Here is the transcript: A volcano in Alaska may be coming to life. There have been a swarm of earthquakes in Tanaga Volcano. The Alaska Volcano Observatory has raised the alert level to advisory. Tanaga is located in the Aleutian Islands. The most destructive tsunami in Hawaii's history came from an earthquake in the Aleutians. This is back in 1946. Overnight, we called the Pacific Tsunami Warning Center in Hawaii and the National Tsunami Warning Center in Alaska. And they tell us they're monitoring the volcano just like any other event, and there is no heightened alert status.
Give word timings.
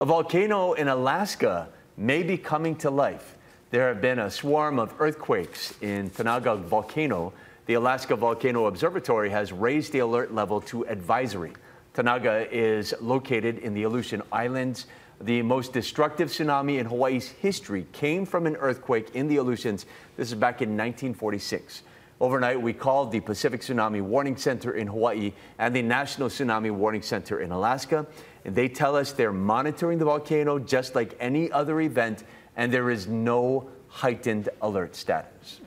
A 0.00 0.06
volcano 0.06 0.74
in 0.74 0.86
Alaska 0.86 1.70
may 1.96 2.22
be 2.22 2.38
coming 2.38 2.76
to 2.76 2.88
life. 2.88 3.36
There 3.70 3.88
have 3.88 4.00
been 4.00 4.20
a 4.20 4.30
swarm 4.30 4.78
of 4.78 4.94
earthquakes 5.00 5.74
in 5.80 6.10
Tanaga 6.10 6.56
Volcano. 6.56 7.32
The 7.66 7.74
Alaska 7.74 8.14
Volcano 8.14 8.66
Observatory 8.66 9.28
has 9.30 9.52
raised 9.52 9.92
the 9.92 9.98
alert 9.98 10.32
level 10.32 10.60
to 10.70 10.86
advisory. 10.86 11.52
Tanaga 11.94 12.48
is 12.52 12.94
located 13.00 13.58
in 13.58 13.74
the 13.74 13.82
Aleutian 13.82 14.22
Islands. 14.30 14.86
The 15.20 15.42
most 15.42 15.72
destructive 15.72 16.28
tsunami 16.28 16.78
in 16.78 16.86
Hawaii's 16.86 17.30
history 17.30 17.84
came 17.90 18.24
from 18.24 18.46
an 18.46 18.54
earthquake 18.54 19.16
in 19.16 19.26
the 19.26 19.38
Aleutians. 19.38 19.84
This 20.16 20.28
is 20.28 20.36
back 20.36 20.62
in 20.62 20.76
1946. 20.76 21.82
Overnight, 22.20 22.60
we 22.60 22.72
called 22.72 23.12
the 23.12 23.20
Pacific 23.20 23.60
Tsunami 23.60 24.02
Warning 24.02 24.36
Center 24.36 24.72
in 24.72 24.88
Hawaii 24.88 25.32
and 25.58 25.74
the 25.74 25.82
National 25.82 26.28
Tsunami 26.28 26.72
Warning 26.72 27.02
Center 27.02 27.40
in 27.40 27.52
Alaska. 27.52 28.06
And 28.44 28.56
they 28.56 28.68
tell 28.68 28.96
us 28.96 29.12
they're 29.12 29.32
monitoring 29.32 29.98
the 29.98 30.04
volcano 30.04 30.58
just 30.58 30.96
like 30.96 31.16
any 31.20 31.52
other 31.52 31.80
event, 31.80 32.24
and 32.56 32.72
there 32.72 32.90
is 32.90 33.06
no 33.06 33.70
heightened 33.86 34.48
alert 34.62 34.96
status. 34.96 35.60